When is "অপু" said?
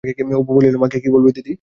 0.39-0.51